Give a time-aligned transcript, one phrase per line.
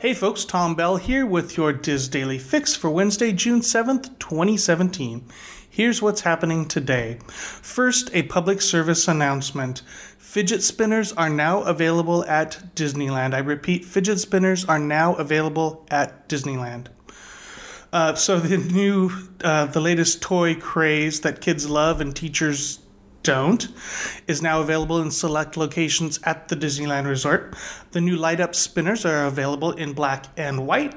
[0.00, 5.24] Hey folks, Tom Bell here with your DIS Daily Fix for Wednesday, June 7th, 2017.
[5.68, 7.18] Here's what's happening today.
[7.26, 9.82] First, a public service announcement.
[10.16, 13.34] Fidget spinners are now available at Disneyland.
[13.34, 16.86] I repeat, fidget spinners are now available at Disneyland.
[17.92, 19.10] Uh, so the new,
[19.42, 22.78] uh, the latest toy craze that kids love and teachers
[23.28, 23.68] don't
[24.26, 27.54] is now available in select locations at the Disneyland Resort.
[27.90, 30.94] The new light up spinners are available in black and white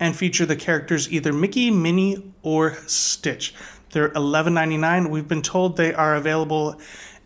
[0.00, 3.54] and feature the characters either Mickey, Minnie, or Stitch.
[3.90, 5.10] They're $11.99.
[5.10, 6.80] We've been told they are available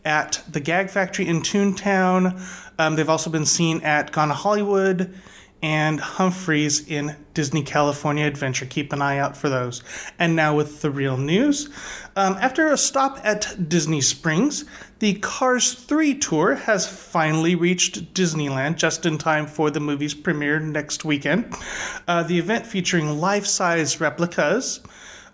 [0.04, 2.42] at the Gag Factory in Toontown.
[2.80, 5.14] Um, they've also been seen at Gone Hollywood
[5.62, 8.66] and Humphreys in Disney California Adventure.
[8.66, 9.82] Keep an eye out for those.
[10.18, 11.68] And now with the real news.
[12.16, 14.64] Um, after a stop at Disney Springs,
[15.00, 20.60] the Cars 3 tour has finally reached Disneyland just in time for the movie's premiere
[20.60, 21.55] next weekend.
[22.06, 24.80] Uh, the event featuring life size replicas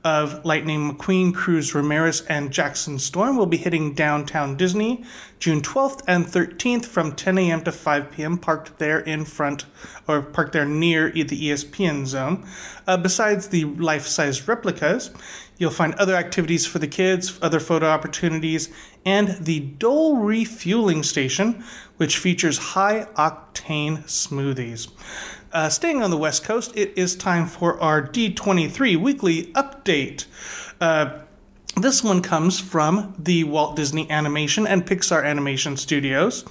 [0.05, 5.05] of Lightning McQueen, Cruz Ramirez, and Jackson Storm will be hitting downtown Disney
[5.45, 7.63] June 12th and 13th from 10 a.m.
[7.65, 8.39] to 5 p.m.
[8.39, 9.67] Parked there in front
[10.09, 12.47] or parked there near the ESPN zone.
[12.87, 15.11] Uh, besides the life size replicas,
[15.59, 18.69] you'll find other activities for the kids, other photo opportunities,
[19.05, 21.65] and the Dole Refueling Station,
[21.97, 24.91] which features high octane smoothies.
[25.53, 30.27] Uh, staying on the West Coast, it is time for our D23 weekly update.
[30.81, 31.21] Uh,
[31.77, 36.45] this one comes from the Walt Disney Animation and Pixar Animation Studios.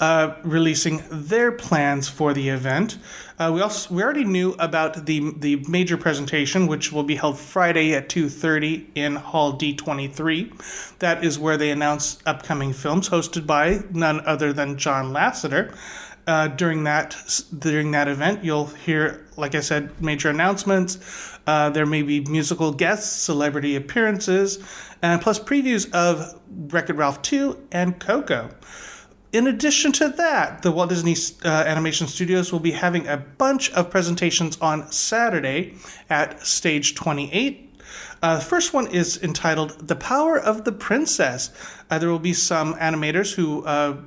[0.00, 2.96] Uh, releasing their plans for the event.
[3.38, 7.38] Uh, we also we already knew about the the major presentation, which will be held
[7.38, 10.50] Friday at two thirty in Hall D twenty three.
[11.00, 15.76] That is where they announce upcoming films, hosted by none other than John Lasseter.
[16.26, 17.14] Uh, during that
[17.58, 21.38] during that event, you'll hear, like I said, major announcements.
[21.46, 24.60] Uh, there may be musical guests, celebrity appearances,
[25.02, 28.48] and plus previews of Wreck-It Ralph 2 and Coco.
[29.32, 31.14] In addition to that, the Walt Disney
[31.44, 35.76] uh, Animation Studios will be having a bunch of presentations on Saturday
[36.08, 37.72] at Stage 28.
[38.22, 41.50] Uh, the first one is entitled The Power of the Princess.
[41.88, 43.98] Uh, there will be some animators who uh,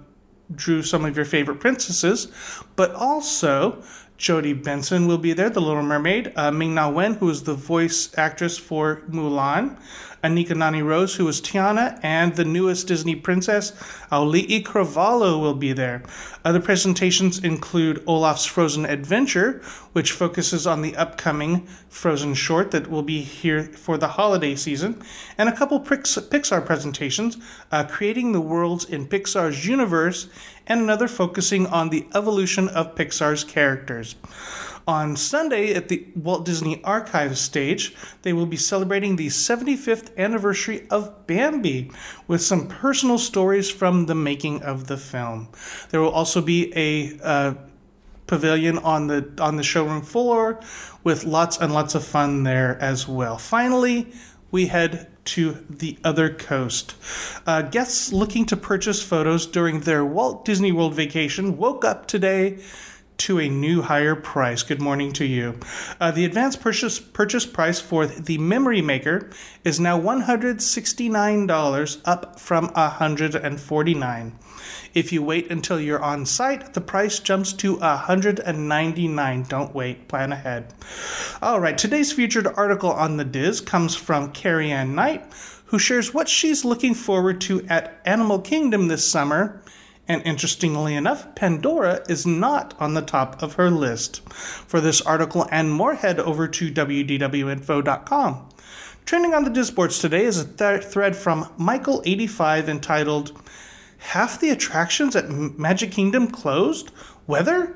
[0.53, 2.27] drew some of your favorite princesses,
[2.75, 3.81] but also
[4.17, 6.31] Jodi Benson will be there, the Little Mermaid.
[6.35, 9.77] Uh, Ming Na Wen, who is the voice actress for Mulan.
[10.23, 13.71] Anika Noni Rose, who is Tiana, and the newest Disney princess,
[14.09, 16.01] Auli'i Cravalho, will be there.
[16.45, 23.03] Other presentations include Olaf's Frozen Adventure, which focuses on the upcoming Frozen short that will
[23.03, 25.01] be here for the holiday season,
[25.37, 27.37] and a couple Pixar presentations,
[27.73, 30.29] uh, Creating the Worlds in Pixar's Universe,
[30.67, 34.15] and another focusing on the evolution of Pixar's characters.
[34.85, 40.85] On Sunday at the Walt Disney Archives stage, they will be celebrating the 75th anniversary
[40.89, 41.89] of Bambi
[42.27, 45.47] with some personal stories from the making of the film.
[45.89, 47.53] There will also be a uh,
[48.27, 50.59] pavilion on the on the showroom floor
[51.03, 53.37] with lots and lots of fun there as well.
[53.37, 54.11] Finally,
[54.53, 56.95] we head to the other coast.
[57.47, 62.59] Uh, guests looking to purchase photos during their Walt Disney World vacation woke up today
[63.17, 64.63] to a new higher price.
[64.63, 65.59] Good morning to you.
[65.99, 69.29] Uh, the advance purchase purchase price for the Memory Maker
[69.63, 74.31] is now $169, up from $149.
[74.93, 79.47] If you wait until you're on site, the price jumps to $199.
[79.47, 80.73] Don't wait, plan ahead.
[81.41, 85.25] All right, today's featured article on the DIS comes from Carrie Ann Knight,
[85.65, 89.61] who shares what she's looking forward to at Animal Kingdom this summer
[90.07, 94.21] and interestingly enough, Pandora is not on the top of her list.
[94.29, 98.49] For this article and more, head over to wdwinfo.com.
[99.05, 103.39] Trending on the Disboards today is a th- thread from Michael85 entitled
[103.97, 106.91] Half the attractions at Magic Kingdom closed?
[107.25, 107.73] Weather?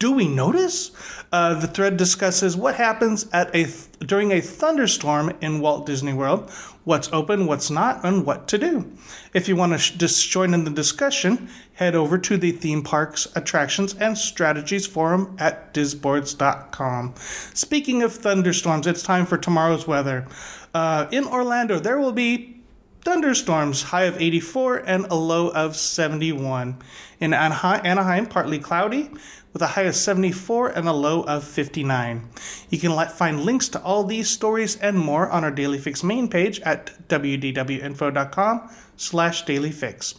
[0.00, 0.92] Do we notice?
[1.30, 6.14] Uh, the thread discusses what happens at a th- during a thunderstorm in Walt Disney
[6.14, 6.50] World,
[6.84, 8.90] what's open, what's not, and what to do.
[9.34, 12.82] If you want to sh- just join in the discussion, head over to the theme
[12.82, 17.14] parks, attractions, and strategies forum at disboards.com.
[17.52, 20.26] Speaking of thunderstorms, it's time for tomorrow's weather.
[20.72, 22.59] Uh, in Orlando, there will be
[23.02, 26.76] thunderstorms, high of 84 and a low of 71.
[27.20, 29.10] In Anaheim, partly cloudy
[29.52, 32.28] with a high of 74 and a low of 59.
[32.68, 36.28] You can find links to all these stories and more on our Daily Fix main
[36.28, 40.16] page at wdwinfo.com slash dailyfix.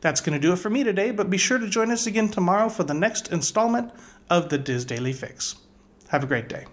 [0.00, 2.28] That's going to do it for me today, but be sure to join us again
[2.28, 3.90] tomorrow for the next installment
[4.30, 5.56] of the DIS Daily Fix.
[6.08, 6.66] Have a great day.